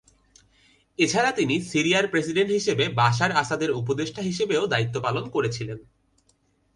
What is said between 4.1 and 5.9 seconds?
হিসেবেও দায়িত্ব পালন করেছিলেন।